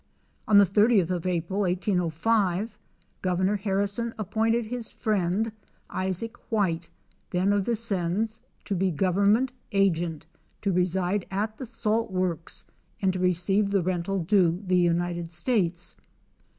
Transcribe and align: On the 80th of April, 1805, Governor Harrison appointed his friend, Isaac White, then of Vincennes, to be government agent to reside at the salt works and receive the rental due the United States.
On 0.47 0.57
the 0.57 0.65
80th 0.65 1.11
of 1.11 1.27
April, 1.27 1.59
1805, 1.59 2.79
Governor 3.21 3.55
Harrison 3.57 4.15
appointed 4.17 4.65
his 4.65 4.89
friend, 4.89 5.51
Isaac 5.91 6.35
White, 6.51 6.89
then 7.29 7.53
of 7.53 7.65
Vincennes, 7.67 8.39
to 8.65 8.73
be 8.73 8.89
government 8.89 9.51
agent 9.71 10.25
to 10.63 10.71
reside 10.71 11.27
at 11.29 11.55
the 11.59 11.67
salt 11.67 12.11
works 12.11 12.65
and 12.99 13.15
receive 13.15 13.69
the 13.69 13.83
rental 13.83 14.17
due 14.17 14.63
the 14.65 14.75
United 14.75 15.31
States. 15.31 15.95